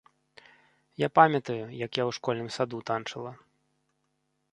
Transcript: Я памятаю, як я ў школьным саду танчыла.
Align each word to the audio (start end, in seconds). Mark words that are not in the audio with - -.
Я 1.05 1.09
памятаю, 1.17 1.59
як 1.85 1.91
я 2.01 2.03
ў 2.09 2.15
школьным 2.19 2.49
саду 2.57 2.77
танчыла. 2.91 3.31